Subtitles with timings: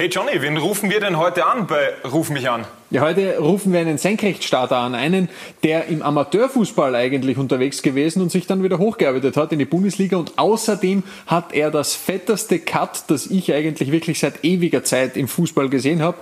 [0.00, 2.64] Hey Johnny, wen rufen wir denn heute an bei Ruf mich an?
[2.88, 5.28] Ja, heute rufen wir einen Senkrechtstarter an, einen,
[5.62, 10.16] der im Amateurfußball eigentlich unterwegs gewesen und sich dann wieder hochgearbeitet hat in die Bundesliga
[10.16, 15.28] und außerdem hat er das fetteste Cut, das ich eigentlich wirklich seit ewiger Zeit im
[15.28, 16.16] Fußball gesehen habe.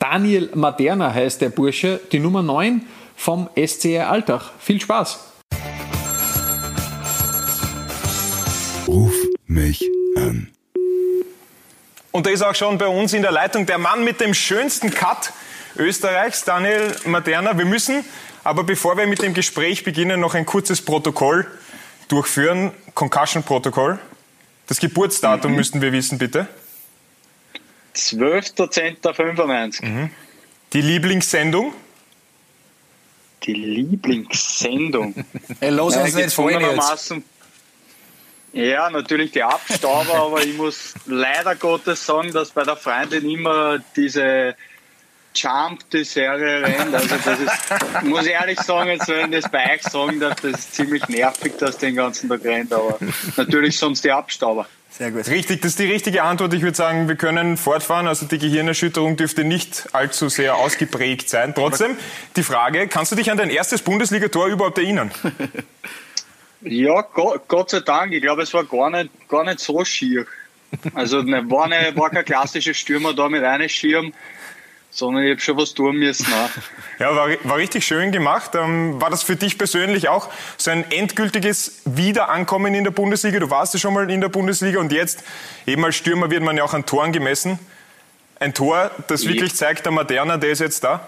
[0.00, 2.82] Daniel Maderna heißt der Bursche, die Nummer 9
[3.14, 4.50] vom SCR Alltag.
[4.58, 5.20] Viel Spaß!
[8.88, 9.14] Ruf
[9.46, 10.55] mich an.
[12.16, 14.90] Und da ist auch schon bei uns in der Leitung der Mann mit dem schönsten
[14.90, 15.34] Cut
[15.76, 17.58] Österreichs, Daniel Maderna.
[17.58, 18.06] Wir müssen
[18.42, 21.46] aber bevor wir mit dem Gespräch beginnen, noch ein kurzes Protokoll
[22.08, 22.72] durchführen.
[22.94, 23.98] Concussion-Protokoll.
[24.66, 25.56] Das Geburtsdatum mhm.
[25.58, 26.48] müssten wir wissen, bitte.
[27.94, 29.84] 12.10.95.
[29.84, 30.10] Mhm.
[30.72, 31.74] Die Lieblingssendung?
[33.42, 35.14] Die Lieblingssendung?
[35.60, 37.12] Hey, los uns nicht vorhin jetzt.
[38.52, 43.78] Ja, natürlich die Abstauber, aber ich muss leider Gottes sagen, dass bei der Freundin immer
[43.94, 44.54] diese
[45.34, 46.94] jumpte Serie rennt.
[46.94, 50.40] Also das ist, muss ich ehrlich sagen, jetzt wenn ich das bei euch sagen darf,
[50.40, 52.98] das ist ziemlich nervig, dass den ganzen Tag rennt, aber
[53.36, 54.66] natürlich sonst die Abstauber.
[54.90, 55.28] Sehr gut.
[55.28, 56.54] Richtig, das ist die richtige Antwort.
[56.54, 58.06] Ich würde sagen, wir können fortfahren.
[58.06, 61.54] Also die Gehirnerschütterung dürfte nicht allzu sehr ausgeprägt sein.
[61.54, 61.98] Trotzdem,
[62.36, 65.10] die Frage, kannst du dich an dein erstes Bundesligator überhaupt erinnern?
[66.62, 68.12] Ja, Gott sei Dank.
[68.12, 70.26] Ich glaube, es war gar nicht, gar nicht so schier.
[70.94, 74.12] Also ne, war, eine, war kein klassischer Stürmer da mit einem Schirm,
[74.90, 76.26] sondern ich habe schon was tun müssen.
[76.26, 76.50] Auch.
[76.98, 78.52] Ja, war, war richtig schön gemacht.
[78.54, 83.38] Ähm, war das für dich persönlich auch so ein endgültiges Wiederankommen in der Bundesliga?
[83.38, 85.22] Du warst ja schon mal in der Bundesliga und jetzt,
[85.66, 87.58] eben als Stürmer wird man ja auch an Toren gemessen.
[88.38, 91.06] Ein Tor, das wirklich zeigt, der Moderner, der ist jetzt da?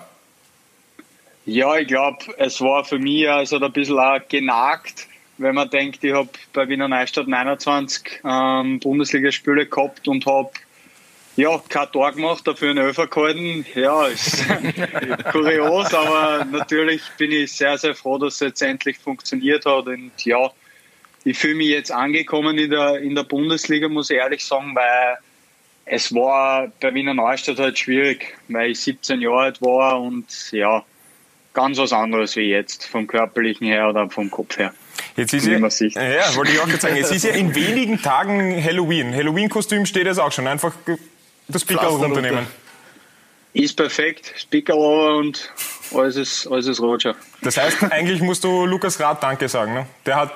[1.44, 5.06] Ja, ich glaube, es war für mich also ein bisschen auch genagt
[5.38, 10.50] wenn man denkt, ich habe bei Wiener Neustadt 29 ähm, Bundesligaspiele gehabt und habe
[11.36, 13.64] ja, kein Tor gemacht, dafür einen Öfer gehalten.
[13.76, 14.44] Ja, ist
[15.30, 19.86] kurios, aber natürlich bin ich sehr, sehr froh, dass es jetzt endlich funktioniert hat.
[19.86, 20.50] Und ja,
[21.24, 25.18] ich fühle mich jetzt angekommen in der, in der Bundesliga, muss ich ehrlich sagen, weil
[25.84, 30.84] es war bei Wiener Neustadt halt schwierig, weil ich 17 Jahre alt war und ja,
[31.54, 34.74] ganz was anderes wie jetzt, vom körperlichen her oder vom Kopf her.
[35.16, 38.62] Jetzt ist ja, ja, wollte ich auch gerade sagen, es ist ja in wenigen Tagen
[38.62, 39.14] Halloween.
[39.14, 40.46] Halloween-Kostüm steht jetzt auch schon.
[40.46, 40.72] Einfach
[41.48, 42.46] das Pickerl runternehmen.
[43.54, 44.46] Ist perfekt.
[44.50, 45.50] Pickerl und
[45.94, 47.16] alles ist, alles ist Roger.
[47.42, 49.74] Das heißt, eigentlich musst du Lukas Rath Danke sagen.
[49.74, 49.86] Ne?
[50.06, 50.32] Der, hat,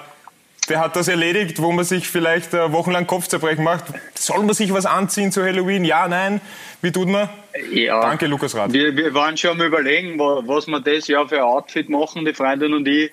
[0.69, 3.84] der hat das erledigt, wo man sich vielleicht äh, wochenlang Kopfzerbrechen macht.
[4.15, 5.84] Soll man sich was anziehen zu Halloween?
[5.84, 6.41] Ja, nein.
[6.81, 7.29] Wie tut man?
[7.71, 8.73] Ja, Danke, Lukas Rath.
[8.73, 12.33] Wir, wir waren schon am Überlegen, was wir das Jahr für ein Outfit machen, die
[12.33, 13.12] Freundin und ich.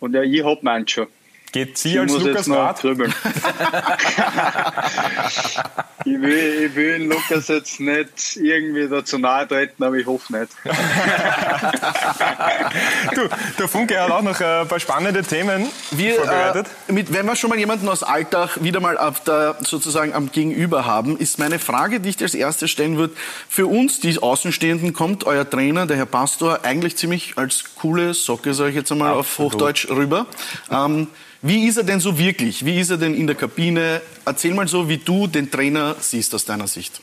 [0.00, 0.12] Und
[0.62, 1.06] meins schon.
[1.52, 2.84] Geht sie als Lukas Rath?
[2.84, 2.98] ich,
[6.20, 10.52] will, ich will Lukas jetzt nicht irgendwie dazu nahe treten, aber ich hoffe nicht.
[13.14, 13.28] du,
[13.58, 16.68] der Funke hat auch noch ein paar spannende Themen wir, vorbereitet.
[16.86, 20.30] Äh, mit, wenn wir schon mal jemanden aus Alltag wieder mal auf der, sozusagen am
[20.30, 23.14] Gegenüber haben, ist meine Frage, die ich dir als erstes stellen würde,
[23.48, 28.54] für uns, die Außenstehenden, kommt euer Trainer, der Herr Pastor, eigentlich ziemlich als coole Socke,
[28.54, 29.52] sage ich jetzt einmal Absolut.
[29.52, 30.26] auf Hochdeutsch rüber.
[30.70, 31.08] Ähm,
[31.42, 32.64] wie ist er denn so wirklich?
[32.64, 34.02] Wie ist er denn in der Kabine?
[34.26, 37.00] Erzähl mal so, wie du den Trainer siehst aus deiner Sicht.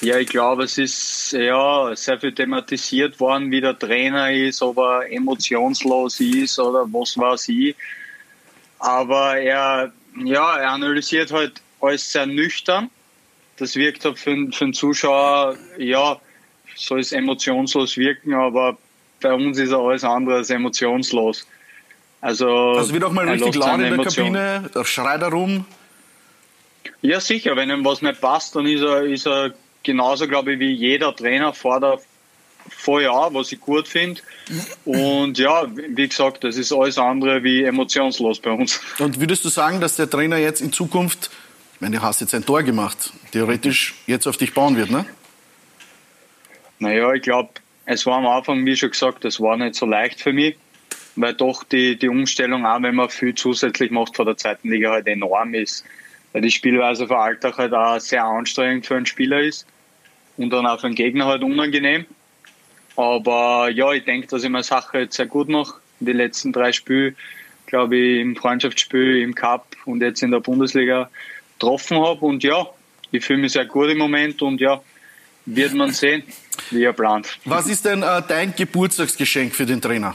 [0.00, 4.78] Ja, ich glaube, es ist ja sehr viel thematisiert worden, wie der Trainer ist, ob
[4.78, 7.76] er emotionslos ist oder was weiß ich.
[8.78, 9.92] Aber er,
[10.24, 12.88] ja, er analysiert halt alles sehr nüchtern.
[13.58, 16.18] Das wirkt halt für, für den Zuschauer, ja,
[16.76, 18.78] soll es emotionslos wirken, aber
[19.20, 21.46] bei uns ist er alles andere als emotionslos.
[22.20, 25.64] Also, also wird auch mal richtig laut in der Kabine, schreit er rum.
[27.00, 27.56] Ja, sicher.
[27.56, 31.16] Wenn ihm was nicht passt, dann ist er, ist er genauso, glaube ich, wie jeder
[31.16, 31.98] Trainer vor der
[32.68, 34.20] Vorjahr, was ich gut finde.
[34.84, 38.80] Und ja, wie gesagt, das ist alles andere wie emotionslos bei uns.
[38.98, 41.30] Und würdest du sagen, dass der Trainer jetzt in Zukunft,
[41.74, 45.06] ich meine, du hast jetzt ein Tor gemacht, theoretisch jetzt auf dich bauen wird, ne?
[46.78, 47.50] Naja, ich glaube,
[47.86, 50.56] es war am Anfang, wie schon gesagt, das war nicht so leicht für mich
[51.20, 54.90] weil doch die, die Umstellung, auch wenn man viel zusätzlich macht vor der zweiten Liga,
[54.90, 55.84] halt enorm ist.
[56.32, 59.66] Weil die Spielweise für Alltag halt auch sehr anstrengend für einen Spieler ist
[60.36, 62.06] und dann auch für den Gegner halt unangenehm.
[62.96, 65.74] Aber ja, ich denke, dass ich meine Sache jetzt sehr gut mache.
[66.00, 67.14] Die letzten drei Spiele,
[67.66, 71.10] glaube ich, im Freundschaftsspiel, im Cup und jetzt in der Bundesliga
[71.58, 72.24] getroffen habe.
[72.24, 72.66] Und ja,
[73.10, 74.80] ich fühle mich sehr gut im Moment und ja,
[75.46, 76.22] wird man sehen,
[76.70, 77.38] wie er plant.
[77.44, 80.14] Was ist denn äh, dein Geburtstagsgeschenk für den Trainer?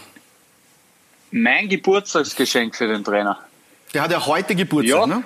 [1.38, 3.38] Mein Geburtstagsgeschenk für den Trainer.
[3.94, 5.06] Der hat ja heute Geburtstag, ja.
[5.06, 5.24] ne?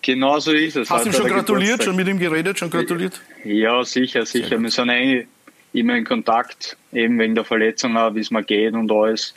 [0.00, 0.88] Genau so ist es.
[0.88, 1.84] Hast du ihm schon er gratuliert, Geburtstag.
[1.84, 3.20] schon mit ihm geredet, schon gratuliert?
[3.44, 4.58] Ja, sicher, sicher.
[4.58, 5.26] Wir sind eigentlich
[5.74, 9.34] immer in Kontakt, eben wegen der Verletzung, wie es mir geht und alles.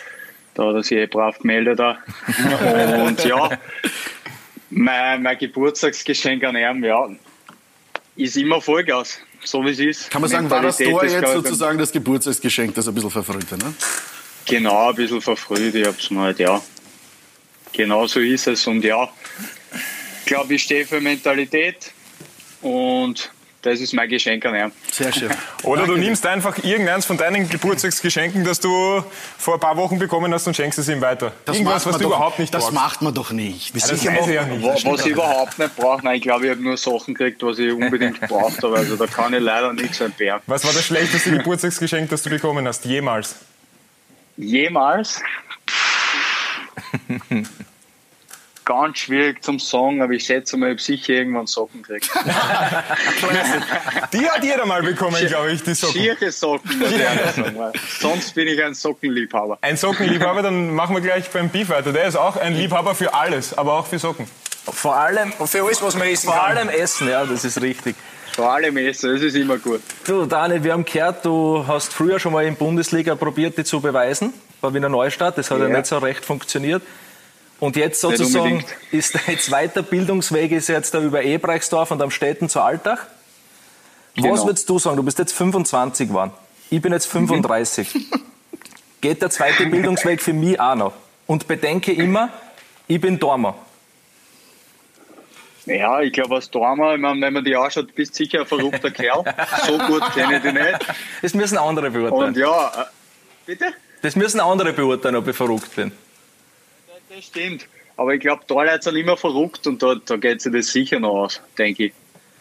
[0.54, 1.82] Da hat er sich eh brav gemeldet.
[3.06, 3.50] Und ja,
[4.70, 7.10] mein, mein Geburtstagsgeschenk an ihm, ja,
[8.16, 10.12] ist immer Vollgas, so wie es ist.
[10.12, 13.74] Kann man sagen, war das Tor jetzt sozusagen das Geburtstagsgeschenk, das ein bisschen verfrühte, ne?
[14.50, 15.76] Genau, ein bisschen verfrüht.
[15.76, 16.62] Ich hab's mir halt, ja.
[17.74, 18.66] Genau so ist es.
[18.68, 19.08] Und ja,
[20.22, 21.92] ich glaube, ich stehe für Mentalität
[22.62, 23.32] und
[23.62, 24.72] das ist mein Geschenk an ihn.
[24.90, 25.30] Sehr schön.
[25.64, 29.04] Oder du nimmst einfach irgendeins von deinen Geburtstagsgeschenken, das du
[29.38, 31.34] vor ein paar Wochen bekommen hast und schenkst es ihm weiter.
[31.46, 32.74] Irgendwas, was man du doch, überhaupt nicht Das brauchst.
[32.76, 33.76] macht man doch nicht.
[33.76, 34.64] Ja, das weiß ich ja nicht.
[34.64, 37.60] Wa- Was ich überhaupt nicht brauche, nein, ich glaube, ich habe nur Sachen gekriegt, was
[37.60, 38.78] ich unbedingt gebraucht habe.
[38.78, 40.42] Also da kann ich leider nichts entbehren.
[40.48, 42.86] Was war das schlechteste Geburtstagsgeschenk, das du bekommen hast?
[42.86, 43.36] Jemals?
[44.40, 45.22] Jemals?
[48.66, 52.10] Ganz schwierig zum Sagen, aber ich schätze mal, ich habe sicher irgendwann Socken gekriegt.
[54.14, 56.00] Die hat jeder mal bekommen, glaube ich, die Socken.
[56.00, 59.58] Schiere Socken, weil Sonst bin ich ein Sockenliebhaber.
[59.62, 61.92] Ein Sockenliebhaber, dann machen wir gleich beim Beef weiter.
[61.92, 64.28] Der ist auch ein Liebhaber für alles, aber auch für Socken.
[64.72, 66.58] Vor allem, Für alles, was man essen vor kann.
[66.58, 67.96] allem Essen, ja, das ist richtig.
[68.40, 69.82] Vor allem Essen, das ist immer gut.
[70.06, 73.82] Du, Daniel, wir haben gehört, du hast früher schon mal in Bundesliga probiert, die zu
[73.82, 74.32] beweisen,
[74.62, 75.38] bei Wiener Neustadt.
[75.38, 75.76] Das hat ja, Ja.
[75.76, 76.82] nicht so recht funktioniert.
[77.60, 78.64] Und jetzt sozusagen
[78.94, 83.08] ist dein zweiter Bildungsweg ist jetzt da über Ebreichsdorf und am Städten zu Alltag.
[84.16, 84.46] Was Genau.
[84.46, 84.96] würdest du sagen?
[84.96, 86.32] Du bist jetzt 25 geworden.
[86.70, 87.94] Ich bin jetzt 35.
[89.02, 90.94] Geht der zweite Bildungsweg für mich auch noch?
[91.28, 92.30] Und bedenke immer,
[92.88, 93.56] ich bin Dormer.
[95.70, 98.90] Ja, ich glaube, als Dormer, ich mein, wenn man die anschaut, bist sicher ein verrückter
[98.92, 99.24] Kerl.
[99.68, 100.80] So gut kenne ich dich nicht.
[101.22, 102.30] Das müssen andere beurteilen.
[102.30, 102.86] Und ja, äh,
[103.46, 103.66] bitte?
[104.02, 105.92] Das müssen andere beurteilen, ob ich verrückt bin.
[107.10, 107.68] Das stimmt.
[107.98, 111.00] Aber ich glaube, da Leute sind immer verrückt und da, da geht sich das sicher
[111.00, 111.94] noch aus, denke ich.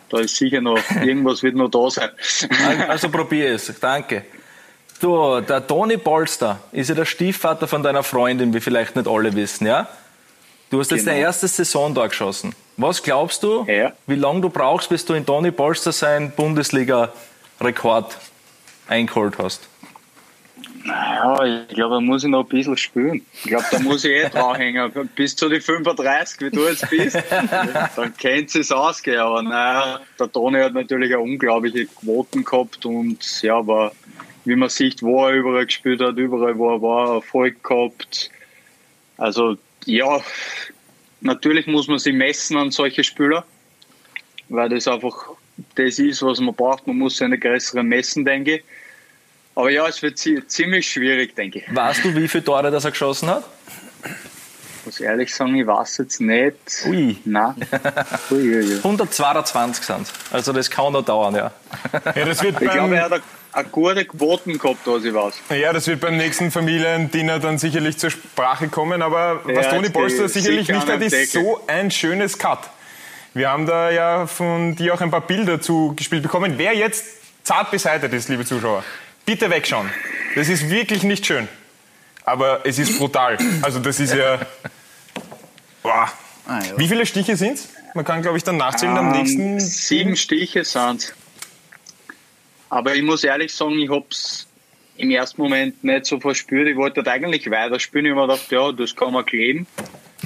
[0.09, 2.11] Da ist sicher noch, irgendwas wird noch da sein.
[2.89, 3.73] Also probier es.
[3.81, 4.25] Danke.
[5.01, 9.35] Du, der Toni Polster ist ja der Stiefvater von deiner Freundin, wie vielleicht nicht alle
[9.35, 9.89] wissen, ja?
[10.71, 11.13] Du hast jetzt Genau.
[11.13, 12.55] deine erste Saison da geschossen.
[12.77, 13.93] Was glaubst du, Ja.
[14.07, 18.17] wie lange du brauchst, bis du in Toni Polster seinen Bundesliga-Rekord
[18.87, 19.69] eingeholt hast?
[20.85, 23.25] Ja, ich glaube, da muss ich noch ein bisschen spielen.
[23.35, 24.91] Ich glaube, da muss ich eh draufhängen.
[25.17, 27.17] Bis zu die 35, wie du jetzt bist.
[27.97, 29.19] Dann kennt es ausgehen.
[29.19, 33.93] Aber naja, der Toni hat natürlich eine unglaubliche Quoten gehabt und ja, aber
[34.45, 38.31] wie man sieht, wo er überall gespielt hat, überall wo er war, Erfolg gehabt.
[39.19, 39.57] Also
[39.89, 40.21] ja,
[41.21, 43.45] natürlich muss man sich messen an solche Spieler,
[44.49, 45.15] weil das einfach
[45.75, 46.87] das ist, was man braucht.
[46.87, 48.65] Man muss seine größeren messen, denke ich.
[49.55, 51.75] Aber ja, es wird zi- ziemlich schwierig, denke ich.
[51.75, 53.45] Weißt du, wie viele Tore das er geschossen hat?
[54.85, 56.55] Muss ehrlich sagen, ich weiß jetzt nicht.
[56.87, 57.17] Ui.
[57.25, 57.55] Nein.
[58.31, 58.77] Ui, ui, ui.
[58.77, 61.53] 122 sind Also das kann noch dauern, ja.
[62.15, 63.23] Ja, das wird Ich glaube, er hat eine, eine
[63.73, 65.35] gute Quoten gehabt, was ich weiß.
[65.51, 69.03] ja, das wird beim nächsten Familiendiener dann sicherlich zur Sprache kommen.
[69.03, 72.71] Aber was Ja, Toni jetzt Polster sicherlich sicher nicht hat, ist so ein schönes Cut.
[73.35, 76.55] Wir haben da ja von dir auch ein paar Bilder zugespielt bekommen.
[76.57, 77.05] Wer jetzt
[77.45, 78.85] zart beseitigt ist, liebe Zuschauer,
[79.27, 79.91] bitte wegschauen.
[80.35, 81.49] Das ist wirklich nicht schön.
[82.25, 83.39] Aber es ist brutal.
[83.63, 84.39] Also das ist ja...
[85.83, 86.11] Boah.
[86.47, 86.61] Ah.
[86.77, 87.69] Wie viele Stiche sind's?
[87.95, 89.61] Man kann, glaube ich, dann nachzählen am Ähm, nächsten...
[89.61, 91.15] sieben Stiche sind
[92.71, 94.47] Aber ich muss ehrlich sagen, ich habe es
[94.97, 96.69] im ersten Moment nicht so verspürt.
[96.69, 98.07] Ich wollte halt eigentlich weiterspielen.
[98.07, 99.67] Ich habe mir gedacht, ja, das kann man kleben.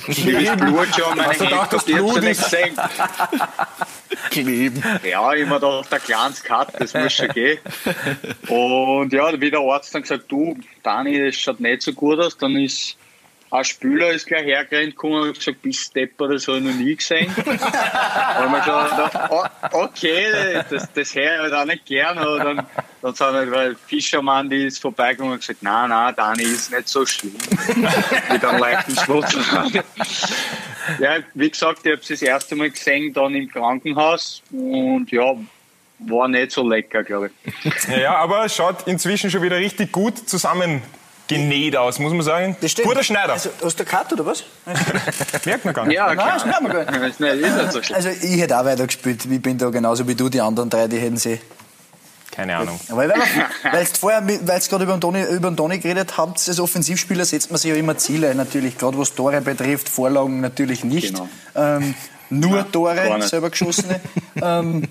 [0.07, 2.75] Wie das Blut schon meine Hände, das Blut ja nicht ist- gesehen.
[4.31, 4.83] Kleben.
[5.05, 7.59] Ja, ich habe mir gedacht, der kleines Cut, das muss schon gehen.
[8.49, 12.37] Und ja, wie der Arzt dann gesagt, du, Dani, das schaut nicht so gut aus.
[12.38, 12.97] Dann ist
[13.52, 16.75] ein Spieler ist gleich hergerannt gekommen und hat gesagt, bist Depper, das habe ich noch
[16.75, 17.30] nie gesehen.
[17.37, 22.16] und man gesagt, oh, okay, das, das höre ich halt auch nicht gern.
[22.16, 22.66] Aber dann,
[23.02, 26.88] dann sind halt, weil Fischermann, die ist vorbeigekommen und gesagt, nein, nein, Dani ist nicht
[26.88, 27.35] so schlimm.
[28.30, 29.37] Mit einem leichten Schwutz.
[30.99, 35.37] Ja, wie gesagt, ich habe es das erste Mal gesehen, dann im Krankenhaus und ja,
[35.99, 37.88] war nicht so lecker, glaube ich.
[37.88, 40.16] Ja, aber schaut inzwischen schon wieder richtig gut
[41.33, 42.57] zusammengenäht aus, muss man sagen.
[42.61, 42.89] Das stimmt.
[42.89, 43.33] Guter Schneider.
[43.33, 44.45] Also, hast du Cut oder was?
[45.45, 45.97] Merkt man gar nicht.
[45.97, 46.33] Ja, Nein, klar.
[46.35, 46.95] das merkt man gar nicht.
[46.95, 47.97] Das ist nicht, ist nicht so schlimm.
[47.97, 49.25] Also ich hätte auch weitergespielt.
[49.25, 51.41] Ich bin da genauso wie du, die anderen drei, die hätten sie.
[52.31, 52.81] Keine Ahnung.
[52.89, 56.49] Aber weil du vorher, weil du gerade über den Toni, über den Toni geredet habt,
[56.49, 60.83] als Offensivspieler setzt man sich ja immer Ziele, natürlich, gerade was Tore betrifft, Vorlagen natürlich
[60.83, 61.12] nicht.
[61.12, 61.29] Genau.
[61.55, 61.95] Ähm,
[62.31, 64.01] nur gar Tore, selber geschossene.
[64.43, 64.89] ähm,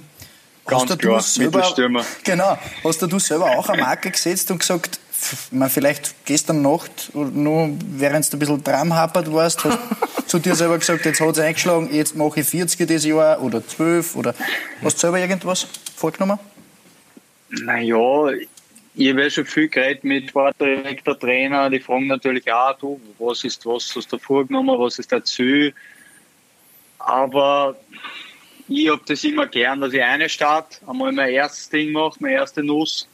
[0.68, 2.06] Ganz hast du klar, selber, Mittelstürmer.
[2.24, 2.58] Genau.
[2.84, 5.00] Hast du selber auch eine Marke gesetzt und gesagt,
[5.51, 9.80] man, vielleicht gestern Nacht, nur während du ein bisschen Tram hapert warst, hast,
[10.28, 13.66] zu dir selber gesagt, jetzt hat es eingeschlagen, jetzt mache ich 40 dieses Jahr oder
[13.66, 14.34] 12 oder
[14.84, 16.40] hast du selber irgendwas vorgenommen?
[17.50, 18.30] Naja,
[18.96, 21.70] ich habe ja schon viel geredet mit Sportdirektor, Trainer.
[21.70, 25.74] Die fragen natürlich auch, du, was ist was, hast du vorgenommen, was ist der Ziel?
[27.00, 27.75] Aber
[28.68, 32.36] ich habe das immer gern, dass ich eine Start, einmal mein erstes Ding mache, meine
[32.36, 33.08] erste Nuss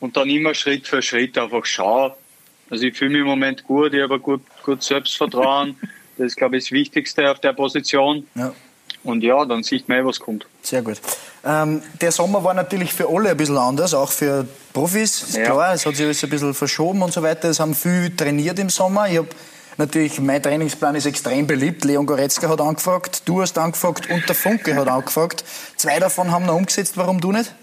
[0.00, 2.14] und dann immer Schritt für Schritt einfach schaue.
[2.70, 5.76] Also ich fühle mich im Moment gut, ich habe gut, gut Selbstvertrauen.
[6.18, 8.26] Das ist, glaube ich, das Wichtigste auf der Position.
[8.34, 8.50] Ja.
[9.04, 10.46] Und ja, dann sieht man, eh, was kommt.
[10.62, 10.96] Sehr gut.
[11.44, 15.44] Ähm, der Sommer war natürlich für alle ein bisschen anders, auch für Profis, ist Ja.
[15.44, 15.74] klar.
[15.74, 17.50] Es hat sich alles ein bisschen verschoben und so weiter.
[17.50, 19.10] Es haben viel trainiert im Sommer.
[19.10, 19.28] Ich habe
[19.76, 21.84] natürlich, mein Trainingsplan ist extrem beliebt.
[21.84, 25.44] Leon Goretzka hat angefragt, du hast angefragt und der Funke hat angefragt.
[25.76, 27.54] Zwei davon haben noch umgesetzt, warum du nicht?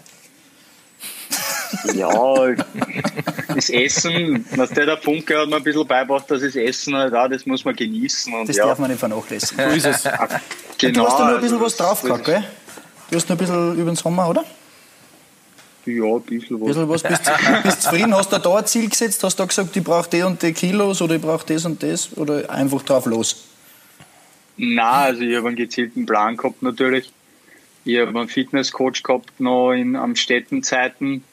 [1.94, 2.10] Ja,
[3.56, 7.14] das Essen, was der, der Funke hat mir ein bisschen beibracht, dass das Essen halt
[7.14, 8.34] auch, das muss man genießen.
[8.34, 9.70] Und Das ja, darf man nicht vernachlässigen.
[9.70, 10.04] So ist es.
[10.78, 12.44] genau, du hast da noch ein bisschen also was drauf gehabt, gell?
[13.10, 14.44] Du hast noch ein bisschen über den Sommer, oder?
[15.86, 16.68] Ja, ein bisschen Ein was.
[16.68, 17.04] bisschen was.
[17.04, 18.16] Bist, bist zufrieden?
[18.16, 19.24] Hast du da ein Ziel gesetzt?
[19.24, 21.84] Hast du da gesagt, ich brauche die und die Kilos oder ich brauche das und
[21.84, 22.16] das?
[22.18, 23.44] Oder einfach drauf los?
[24.56, 27.12] Nein, also ich habe einen gezielten Plan gehabt natürlich.
[27.86, 31.24] Ich habe einen Fitnesscoach gehabt noch in, am Städtenzeiten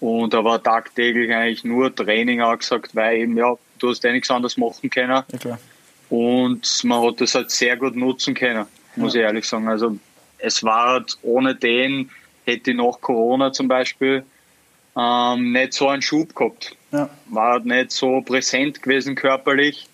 [0.00, 4.30] und da war tagtäglich eigentlich nur Training angesagt, weil eben, ja, du hast ja nichts
[4.30, 5.58] anderes machen können Ja, klar.
[6.10, 9.68] und man hat das halt sehr gut nutzen können, muss ich ehrlich sagen.
[9.68, 9.98] Also
[10.38, 12.10] es war halt ohne den,
[12.44, 14.24] hätte ich nach Corona zum Beispiel
[14.96, 16.74] ähm, nicht so einen Schub gehabt.
[16.92, 17.10] Ja.
[17.26, 19.86] War halt nicht so präsent gewesen körperlich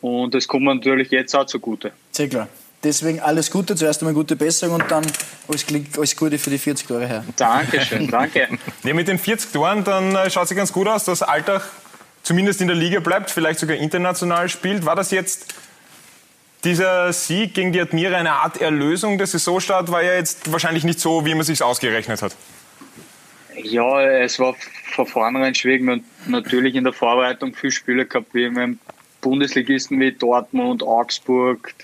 [0.00, 1.92] und das kommt mir natürlich jetzt auch zugute.
[2.12, 2.48] Sehr klar.
[2.84, 5.04] Deswegen alles Gute, zuerst einmal gute Besserung und dann
[5.48, 7.24] alles, Glück, alles Gute für die 40 Tore her.
[7.36, 8.48] Dankeschön, danke.
[8.84, 11.62] Ja, mit den 40 Toren, dann äh, schaut es ganz gut aus, dass Alltag
[12.22, 14.86] zumindest in der Liga bleibt, vielleicht sogar international spielt.
[14.86, 15.54] War das jetzt
[16.62, 19.18] dieser Sieg gegen die Admira eine Art Erlösung?
[19.18, 22.36] Der Saisonstart war ja jetzt wahrscheinlich nicht so, wie man sich ausgerechnet hat.
[23.56, 24.54] Ja, es war
[24.92, 25.82] von vornherein schwierig.
[25.82, 28.78] Man hat natürlich in der Vorbereitung viele Spiele gehabt, wie mit
[29.20, 31.74] Bundesligisten wie Dortmund, Augsburg,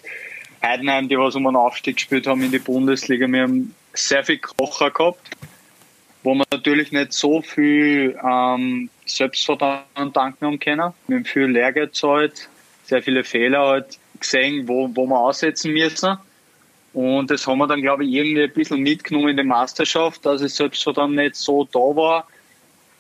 [0.64, 3.26] Heidenheim, die was um einen Aufstieg gespielt haben in die Bundesliga.
[3.26, 5.30] Wir haben sehr viel Kocher gehabt,
[6.22, 10.92] wo wir natürlich nicht so viel ähm, Selbstvertrauen danken haben können.
[11.06, 12.48] Wir haben viel Lehrgeld gezahlt,
[12.84, 16.16] sehr viele Fehler halt gesehen, wo, wo wir aussetzen müssen.
[16.92, 20.40] Und das haben wir dann, glaube ich, irgendwie ein bisschen mitgenommen in die Meisterschaft, dass
[20.40, 22.26] es Selbstvertrauen nicht so da war.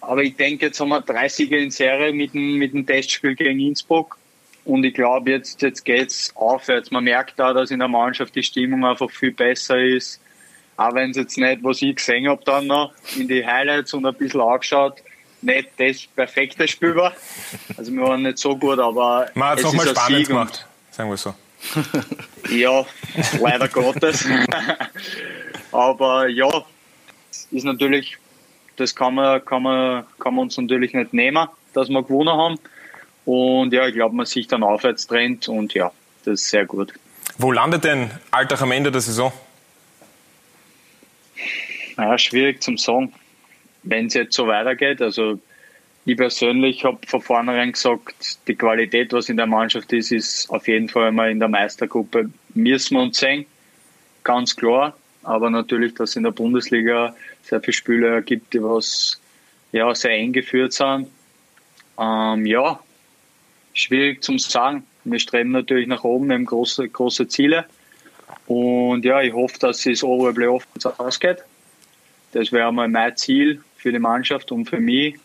[0.00, 3.34] Aber ich denke, jetzt haben wir drei Siege in Serie mit dem, mit dem Testspiel
[3.36, 4.18] gegen Innsbruck.
[4.64, 6.90] Und ich glaube, jetzt, jetzt geht's aufwärts.
[6.90, 10.20] Man merkt da, dass in der Mannschaft die Stimmung einfach viel besser ist.
[10.76, 14.06] Auch wenn es jetzt nicht, was ich gesehen habe, dann noch in die Highlights und
[14.06, 15.02] ein bisschen angeschaut,
[15.42, 17.12] nicht das perfekte Spiel war.
[17.76, 20.18] Also wir waren nicht so gut, aber Man hat es es nochmal ist ein spannend
[20.18, 21.34] Sieg gemacht, sagen wir so.
[22.50, 22.84] ja,
[23.40, 24.26] leider Gottes.
[25.72, 26.64] Aber ja,
[27.50, 28.16] ist natürlich,
[28.76, 32.58] das kann man, kann man, kann man uns natürlich nicht nehmen, dass wir gewonnen haben.
[33.24, 35.92] Und ja, ich glaube, man sieht einen Aufwärtstrend und ja,
[36.24, 36.92] das ist sehr gut.
[37.38, 39.32] Wo landet denn Alltag am Ende der Saison?
[41.96, 43.12] Naja, schwierig zum sagen,
[43.82, 45.00] wenn es jetzt so weitergeht.
[45.00, 45.40] Also
[46.04, 50.68] ich persönlich habe von vornherein gesagt, die Qualität, was in der Mannschaft ist, ist auf
[50.68, 53.46] jeden Fall mal in der Meistergruppe müssen wir uns sehen.
[54.22, 54.96] Ganz klar.
[55.22, 59.18] Aber natürlich, dass es in der Bundesliga sehr viele Spieler gibt, die was
[59.72, 61.08] ja, sehr eng geführt sind.
[61.98, 62.80] Ähm, ja,
[63.74, 64.84] schwierig zum sagen.
[65.04, 67.66] Wir streben natürlich nach oben, wir haben große, große Ziele.
[68.46, 70.66] Und ja, ich hoffe, dass es obere Playoff
[70.98, 71.44] ausgeht.
[72.32, 75.16] Das wäre mal mein Ziel für die Mannschaft und für mich.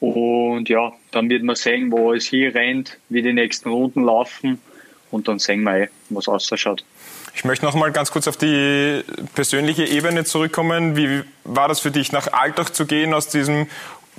[0.00, 4.60] Und ja, dann wird man sehen, wo es hier rennt, wie die nächsten Runden laufen.
[5.10, 6.84] Und dann sehen wir eh, was ausschaut.
[7.34, 9.02] Ich möchte noch mal ganz kurz auf die
[9.34, 10.96] persönliche Ebene zurückkommen.
[10.96, 13.66] Wie war das für dich, nach Alltag zu gehen, aus diesem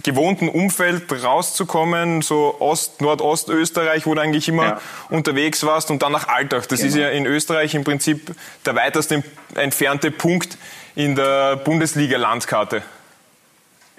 [0.04, 4.82] gewohnten Umfeld rauszukommen, so Ost, Nordostösterreich, wo du eigentlich immer Ja.
[5.10, 6.68] unterwegs warst und dann nach Alltag.
[6.70, 8.36] Das ist ja in Österreich im Prinzip
[8.66, 9.14] der weitest
[9.56, 10.58] entfernte Punkt
[10.96, 12.84] in der Bundesliga-Landkarte.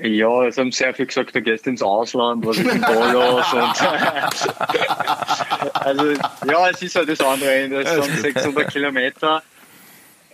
[0.01, 3.53] Ja, es haben sehr viel gesagt, du gehst ins Ausland, was ist denn da los?
[3.53, 3.83] Und
[5.75, 6.13] also,
[6.47, 9.43] ja, es ist halt das andere Ende, es sind 600 Kilometer.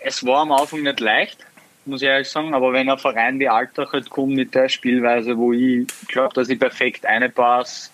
[0.02, 1.38] Es war am Anfang nicht leicht,
[1.86, 5.36] muss ich ehrlich sagen, aber wenn ein Verein wie Alltag halt kommt mit der Spielweise,
[5.36, 7.90] wo ich glaube, dass ich perfekt reinpasse,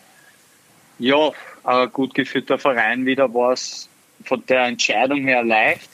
[0.99, 1.31] ja,
[1.65, 3.89] ein gut geführter Verein wieder war es
[4.25, 5.89] von der Entscheidung her leicht.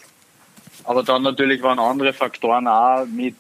[0.85, 3.37] Aber dann natürlich waren andere Faktoren auch mit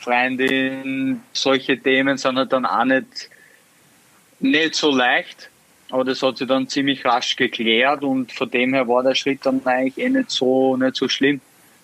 [0.00, 3.30] Freundin, solche Themen sind halt dann auch nicht,
[4.40, 5.50] nicht so leicht.
[5.90, 9.44] aber das hat sich dann ziemlich rasch geklärt und von dem her war der Schritt
[9.44, 11.40] dann eigentlich eh nicht so, nicht so schlimm.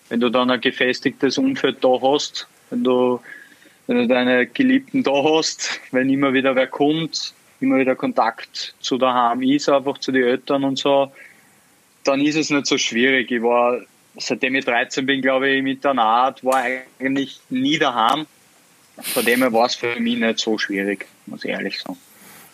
[0.08, 3.20] Wenn du dann ein gefestigtes Umfeld da hast, wenn du,
[3.86, 8.98] wenn du deine Geliebten da hast, wenn immer wieder wer kommt, immer wieder Kontakt zu
[8.98, 11.12] daheim ist, einfach zu den Eltern und so,
[12.04, 13.30] dann ist es nicht so schwierig.
[13.30, 13.80] Ich war,
[14.16, 16.62] seitdem ich 13 bin, glaube ich, mit der Naht, war
[16.98, 18.26] eigentlich nie daheim.
[19.02, 21.98] Von dem her war es für mich nicht so schwierig, muss ich ehrlich sagen.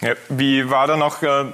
[0.00, 1.45] Ja, wie war dann auch äh,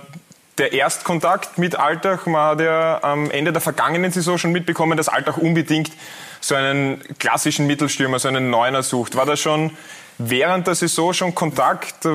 [0.59, 2.27] der Erstkontakt mit Alltag?
[2.27, 5.93] Man hat ja am Ende der vergangenen Saison schon mitbekommen, dass Alltag unbedingt
[6.41, 9.17] so einen klassischen Mittelstürmer, so einen Neuner sucht.
[9.17, 9.71] War da schon
[10.19, 12.09] während der Saison schon Kontakt,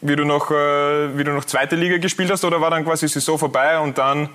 [0.00, 3.08] wie du noch, äh, wie du noch zweite Liga gespielt hast, oder war dann quasi
[3.08, 4.28] Saison vorbei und dann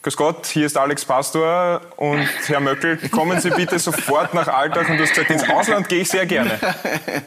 [0.00, 4.88] Grüß Gott, hier ist Alex Pastor und Herr Möckel, kommen Sie bitte sofort nach Alltag
[4.88, 6.56] und du hast gesagt, ins Ausland gehe ich sehr gerne.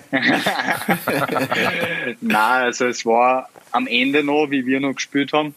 [2.21, 5.53] Nein, also es war am Ende noch, wie wir noch gespielt haben,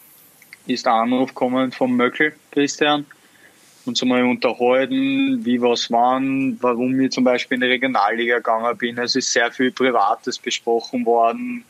[0.66, 3.06] ist der Anruf gekommen vom Möckel, Christian,
[3.87, 8.99] uns einmal unterhalten, wie was waren, warum ich zum Beispiel in die Regionalliga gegangen bin.
[8.99, 11.64] Es ist sehr viel Privates besprochen worden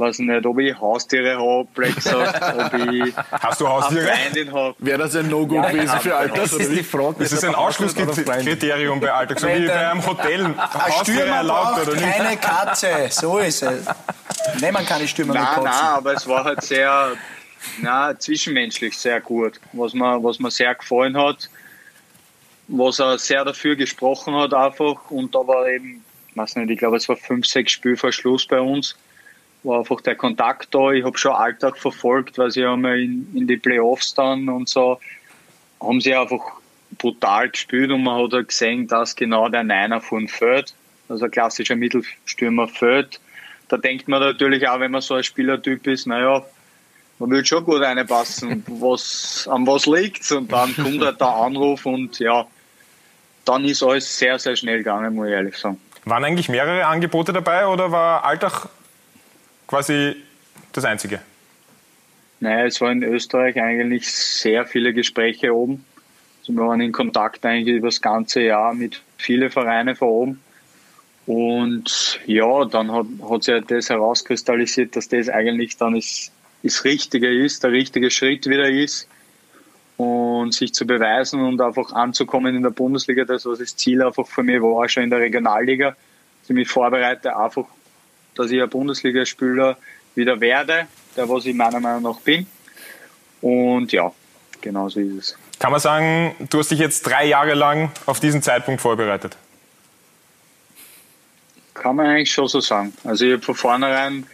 [0.00, 4.10] weiß nicht, ob ich Haustiere habe, gesagt, ob ich Hast du Haustiere?
[4.10, 4.74] eine Freundin habe.
[4.78, 6.36] Wäre das ein No-Go Ja, gewesen für Alltag?
[6.40, 7.16] Das ist die Frage.
[7.18, 10.44] Das ist ein Ausschlusskriterium bei Alltag, so wie bei einem Hotel.
[10.46, 12.16] Ein Haustiere Stürmer erlaubt oder nicht?
[12.16, 12.88] keine Katze.
[13.10, 13.84] So ist es.
[14.60, 15.64] Nehmen keine Stürmer mit Nein, Katzen.
[15.64, 17.12] nein, aber es war halt sehr,
[17.82, 21.48] na, zwischenmenschlich sehr gut, was mir, was mir sehr gefallen hat,
[22.68, 26.78] was er sehr dafür gesprochen hat einfach und da war eben, ich weiß nicht, ich
[26.78, 28.96] glaube es war fünf, sechs Spiele vor Schluss bei uns,
[29.62, 33.26] war einfach der Kontakt da, ich habe schon Alltag verfolgt, weil sie haben ja in,
[33.34, 34.98] in die Playoffs dann und so,
[35.80, 36.40] haben sie einfach
[36.98, 40.74] brutal gespielt und man hat halt gesehen, dass genau der Niner von Feld,
[41.08, 43.20] also ein klassischer Mittelstürmer Feld,
[43.68, 46.44] da denkt man natürlich auch, wenn man so ein Spielertyp ist, naja,
[47.20, 50.32] man will schon gut reinpassen, was, an was liegt's?
[50.32, 52.46] Und dann kommt halt der Anruf und ja,
[53.44, 55.80] dann ist alles sehr, sehr schnell gegangen, muss ich ehrlich sagen.
[56.04, 58.68] Waren eigentlich mehrere Angebote dabei oder war Alltag
[59.70, 60.16] quasi
[60.72, 61.20] das einzige?
[62.40, 65.84] Naja, es war in Österreich eigentlich sehr viele Gespräche oben.
[66.40, 70.40] Also wir waren in Kontakt eigentlich über das ganze Jahr mit vielen Vereinen von oben.
[71.26, 76.32] Und ja, dann hat, hat sich das herauskristallisiert, dass das eigentlich dann das,
[76.64, 79.06] das Richtige ist, der richtige Schritt wieder ist.
[79.98, 84.26] Und sich zu beweisen und einfach anzukommen in der Bundesliga, das was das Ziel einfach
[84.26, 85.90] für mich war, schon in der Regionalliga.
[85.90, 87.66] Dass ich mich vorbereite, einfach,
[88.34, 89.76] dass ich ein Bundesligaspieler
[90.14, 92.46] wieder werde, der was ich meiner Meinung nach bin.
[93.40, 94.12] Und ja,
[94.60, 95.38] genau so ist es.
[95.58, 99.36] Kann man sagen, du hast dich jetzt drei Jahre lang auf diesen Zeitpunkt vorbereitet?
[101.74, 102.92] Kann man eigentlich schon so sagen.
[103.04, 104.26] Also ich habe von vornherein,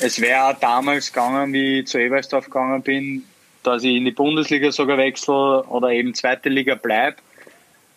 [0.00, 3.24] es wäre auch damals gegangen, wie ich zu Ebersdorf gegangen bin,
[3.62, 7.16] dass ich in die Bundesliga sogar wechsle oder eben zweite Liga bleibe.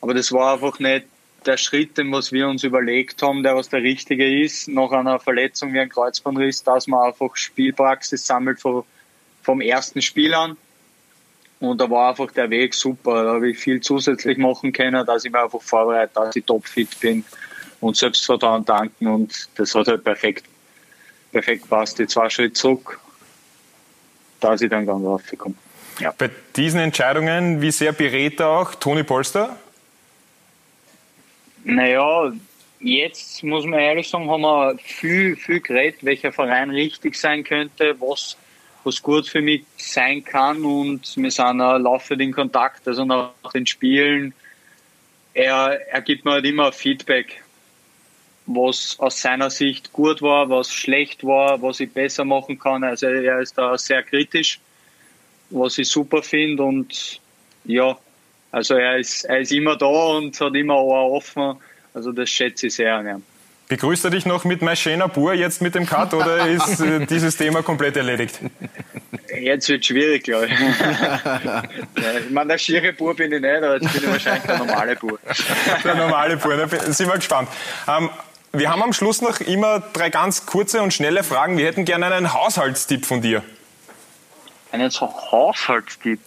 [0.01, 1.05] Aber das war einfach nicht
[1.45, 5.19] der Schritt, den was wir uns überlegt haben, der was der richtige ist, nach einer
[5.19, 8.83] Verletzung wie ein Kreuzbandriss, dass man einfach Spielpraxis sammelt vom,
[9.41, 10.57] vom ersten Spiel an.
[11.59, 13.23] Und da war einfach der Weg super.
[13.23, 16.99] Da habe ich viel zusätzlich machen können, dass ich mir einfach vorbereite, dass ich topfit
[16.99, 17.23] bin
[17.79, 19.07] und Selbstvertrauen tanken.
[19.07, 20.45] Und das hat halt perfekt,
[21.31, 21.99] perfekt passt.
[21.99, 22.99] Die zwei Schritte zurück,
[24.39, 25.57] dass ich dann ganz raufgekommen.
[25.99, 26.13] Ja.
[26.17, 29.57] Bei diesen Entscheidungen, wie sehr berät auch Toni Polster?
[31.63, 32.31] Naja,
[32.79, 37.95] jetzt muss man ehrlich sagen, haben wir viel, viel geredet, welcher Verein richtig sein könnte,
[37.99, 38.37] was,
[38.83, 43.31] was gut für mich sein kann und wir sind auch laufend in Kontakt, also nach
[43.53, 44.33] den Spielen.
[45.33, 47.43] Er, er gibt mir halt immer Feedback,
[48.47, 52.83] was aus seiner Sicht gut war, was schlecht war, was ich besser machen kann.
[52.83, 54.59] Also er ist da sehr kritisch,
[55.49, 57.21] was ich super finde und
[57.63, 57.97] ja,
[58.51, 61.55] also er ist, er ist immer da und hat immer Ohr offen.
[61.93, 63.23] Also das schätze ich sehr an ihm.
[63.67, 67.37] Begrüßt er dich noch mit Maschena Bur jetzt mit dem Cut oder ist äh, dieses
[67.37, 68.39] Thema komplett erledigt?
[69.39, 70.59] Jetzt wird es schwierig, glaube ich.
[70.59, 71.63] ja,
[72.19, 74.95] ich meine, der schiere Bur bin ich nicht, aber jetzt bin ich wahrscheinlich der normale
[74.97, 75.17] Bur.
[75.85, 77.47] Der normale Bur, da sind wir gespannt.
[77.87, 78.09] Ähm,
[78.51, 81.57] wir haben am Schluss noch immer drei ganz kurze und schnelle Fragen.
[81.57, 83.41] Wir hätten gerne einen Haushaltstipp von dir.
[84.73, 86.19] Einen so Haushaltstipp.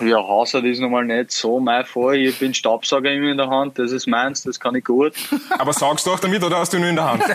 [0.00, 2.16] Ja, Haushalt ist nochmal nicht so mein Fall.
[2.16, 5.14] Ich bin Staubsauger immer in der Hand, das ist meins, das kann ich gut.
[5.58, 7.22] Aber saugst du auch damit oder hast du nur in der Hand?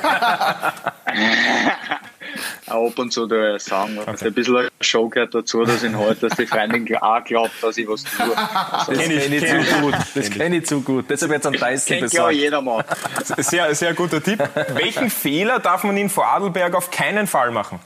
[2.68, 4.00] Ab und zu da sagen.
[4.00, 4.28] Okay.
[4.28, 7.78] Ein bisschen eine Show gehört dazu, dass ich halt, dass die Freundin auch glaubt, dass
[7.78, 8.34] ich was tue.
[8.34, 9.96] Das kenne ich, kenn ich zu gut.
[10.16, 11.06] Das kenne ich zu gut.
[11.10, 12.86] Deshalb jetzt am Dyson Kennt ja jeder mal.
[13.38, 14.42] Sehr, sehr guter Tipp.
[14.74, 17.80] Welchen Fehler darf man in Vorarlberg auf keinen Fall machen?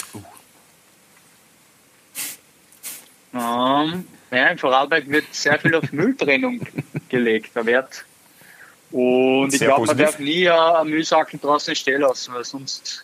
[3.33, 6.61] Ähm, ja, in Vorarlberg wird sehr viel auf Mülltrennung
[7.09, 8.05] gelegt, der Wert.
[8.91, 13.03] Und ich Sehr glaube, man darf nie äh, einen Müllsacken draußen stehen lassen, weil sonst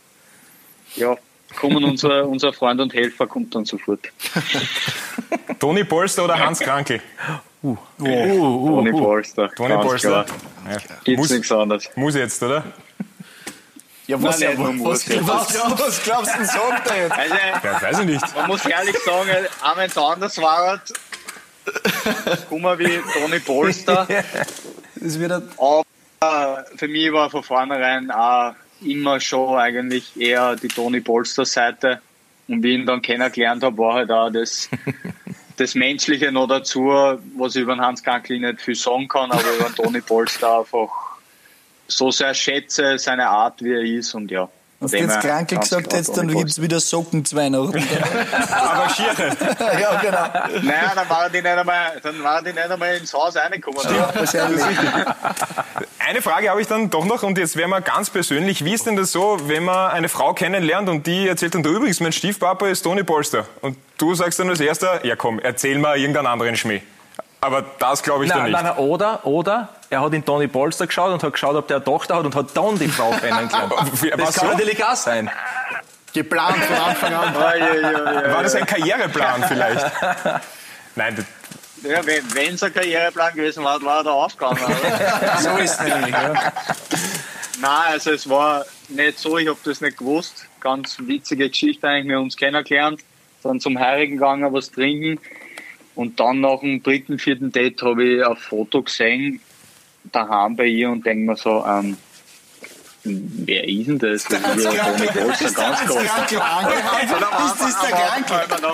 [0.95, 1.17] ja,
[1.55, 3.99] kommen unser, unser Freund und Helfer kommt dann sofort.
[5.60, 7.01] Toni Polster oder Hans Krankel?
[7.97, 9.49] Toni Polster.
[9.55, 10.25] Toni Polster.
[10.69, 10.77] Ja.
[11.03, 11.89] Gibt's Muss, nichts anderes.
[11.95, 12.63] muss jetzt, oder?
[14.07, 17.12] Ja, was, Nein, ja, was, glaubst, was glaubst du denn, sagt er jetzt?
[17.12, 18.36] Also, Ja, weiß ich nicht.
[18.36, 19.29] man muss ehrlich sagen,
[19.63, 20.81] auch wenn es anders war,
[22.50, 24.08] kommen wie Toni Polster.
[25.04, 31.02] Das wird Aber für mich war von vornherein auch immer schon eigentlich eher die Toni
[31.02, 32.02] Polster Seite.
[32.47, 34.69] Und wie ich ihn dann kennengelernt habe, war halt auch das,
[35.58, 36.82] das Menschliche noch dazu,
[37.36, 40.60] was ich über den Hans Kankli nicht viel sagen kann, aber über den Toni Polster
[40.60, 40.89] einfach
[41.88, 44.50] so sehr schätze, seine Art, wie er ist und ja.
[44.82, 47.78] Hast du jetzt Krankel ganz gesagt Toni dann gibt es wieder Socken zu Weihnachten.
[48.52, 49.38] Aber Schiere.
[49.80, 50.63] ja, genau.
[50.63, 53.80] Naja, dann war die nicht einmal, dann war die nicht einmal ins Haus reingekommen.
[53.80, 54.63] Wahrscheinlich.
[56.00, 58.65] Eine Frage habe ich dann doch noch und jetzt wäre mal ganz persönlich.
[58.65, 61.70] Wie ist denn das so, wenn man eine Frau kennenlernt und die erzählt dann, du
[61.70, 63.46] übrigens, mein Stiefpapa ist Toni Polster.
[63.62, 66.82] Und du sagst dann als erster, ja komm, erzähl mal irgendeinen anderen Schmäh.
[67.39, 68.63] Aber das glaube ich dann Nein, nicht.
[68.63, 71.77] nein, nein, oder, oder er hat in Toni Polster geschaut und hat geschaut, ob der
[71.77, 73.73] eine Tochter hat und hat dann die Frau kennengelernt.
[73.73, 74.54] Das was kann so?
[74.54, 75.30] natürlich auch sein.
[76.13, 77.36] Geplant von Anfang an.
[77.36, 79.86] War das ein Karriereplan vielleicht?
[80.95, 81.25] Nein, das-
[81.89, 84.60] Ja, wenn es ein Karriereplan gewesen war, war er da aufgegangen.
[84.63, 85.38] Oder?
[85.39, 86.12] So ist es nämlich.
[86.12, 86.34] Ja.
[87.62, 90.47] Nein, also es war nicht so, ich habe das nicht gewusst.
[90.62, 93.01] Ganz witzige Geschichte eigentlich, wir haben uns kennengelernt,
[93.43, 95.19] dann zum Heirigen gegangen, was trinken
[95.95, 99.41] und dann nach dem dritten, vierten Date habe ich ein Foto gesehen,
[100.03, 101.97] daheim bei ihr und denke mir so, ähm,
[103.03, 104.23] wer ist denn das?
[104.25, 107.45] Das ist ja der Krankel angehauen?
[107.45, 108.71] Ist das der Krankel?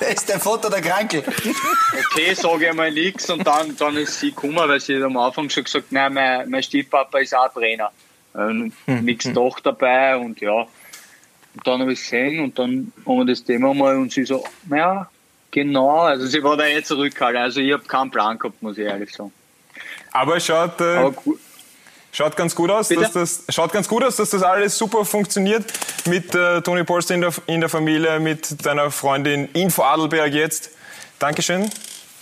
[0.00, 1.22] Das ist der Vater der Krankel.
[1.22, 5.50] okay, sage ich mal nichts und dann, dann ist sie gekommen, weil sie am Anfang
[5.50, 7.90] schon gesagt, nein, mein, mein Stiefpapa ist auch Trainer.
[8.36, 10.66] Ähm, nichts doch dabei und ja.
[11.54, 14.44] Und dann habe ich gesehen und dann haben wir das Thema mal und sie so,
[14.68, 15.08] naja,
[15.52, 18.84] genau, also sie war da jetzt zurückgehalten, also ich habe keinen Plan gehabt, muss ich
[18.84, 19.32] ehrlich sagen.
[20.12, 21.14] Aber es schaut, äh, Aber
[22.12, 23.02] schaut ganz gut aus, Bitte?
[23.02, 25.64] dass das, schaut ganz gut aus, dass das alles super funktioniert
[26.06, 30.70] mit äh, Toni Polster in der, in der Familie, mit deiner Freundin in Vorarlberg jetzt.
[31.18, 31.70] Dankeschön,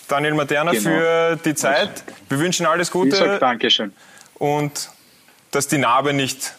[0.09, 0.83] Daniel Materna, Genau.
[0.83, 2.05] für die Zeit.
[2.29, 3.93] Wir wünschen alles ich sage Gute Dankeschön.
[4.35, 4.91] und
[5.51, 6.55] dass die Narbe nicht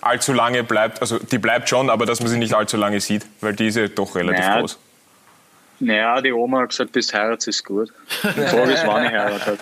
[0.00, 1.00] allzu lange bleibt.
[1.00, 3.76] Also die bleibt schon, aber dass man sie nicht allzu lange sieht, weil die ist
[3.76, 4.78] ja doch relativ Naja, groß.
[5.78, 7.92] Naja, die Oma hat gesagt, bis heirat ist gut.
[8.22, 9.58] Die Frage ist, wann ich heirate.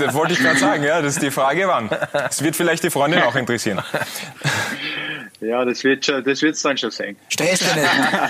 [0.00, 1.88] Das wollte ich gerade sagen, ja, das ist die Frage, wann.
[2.12, 3.80] Das wird vielleicht die Freundin auch interessieren.
[5.40, 7.16] Ja, das wird schon, das wird's dann schon sehen.
[7.28, 7.88] Stress dich nicht.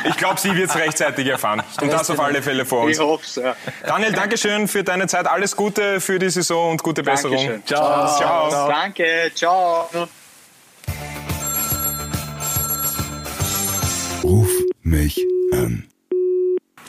[0.08, 1.62] Ich glaube, sie wird es rechtzeitig erfahren.
[1.80, 2.96] Und das auf alle Fälle vor uns.
[2.96, 3.56] Ich hoffe ja.
[3.86, 5.26] Daniel, Dankeschön für deine Zeit.
[5.26, 7.36] Alles Gute für die Saison und gute Besserung.
[7.36, 7.66] Dankeschön.
[7.66, 8.16] Ciao.
[8.16, 8.68] Ciao.
[8.68, 9.88] Danke, ciao.
[14.22, 14.48] Ruf
[14.82, 15.20] mich
[15.52, 15.91] an.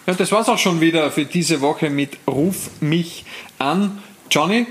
[0.05, 3.23] Ja, das war's auch schon wieder für diese Woche mit Ruf mich
[3.57, 4.03] an.
[4.29, 4.67] Johnny,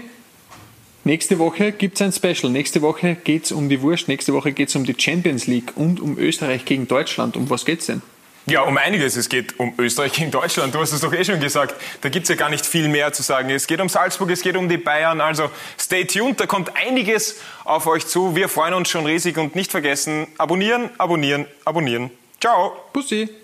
[1.05, 2.53] nächste Woche gibt's ein Special.
[2.53, 4.09] Nächste Woche geht's um die Wurst.
[4.09, 7.35] Nächste Woche geht's um die Champions League und um Österreich gegen Deutschland.
[7.39, 8.03] Um was geht's denn?
[8.45, 9.17] Ja, um einiges.
[9.17, 10.75] Es geht um Österreich gegen Deutschland.
[10.75, 11.77] Du hast es doch eh schon gesagt.
[12.03, 13.49] Da gibt's ja gar nicht viel mehr zu sagen.
[13.49, 15.23] Es geht um Salzburg, es geht um die Bayern.
[15.23, 18.37] Also stay tuned, da kommt einiges auf euch zu.
[18.37, 22.11] Wir freuen uns schon riesig und nicht vergessen, abonnieren, abonnieren, abonnieren.
[22.39, 22.77] Ciao.
[22.93, 23.42] Pussy.